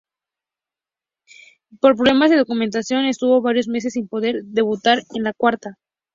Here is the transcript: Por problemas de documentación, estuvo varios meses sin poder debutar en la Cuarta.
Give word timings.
Por 1.79 1.95
problemas 1.95 2.31
de 2.31 2.37
documentación, 2.37 3.05
estuvo 3.05 3.43
varios 3.43 3.67
meses 3.67 3.93
sin 3.93 4.07
poder 4.07 4.43
debutar 4.45 5.03
en 5.13 5.21
la 5.25 5.33
Cuarta. 5.33 5.77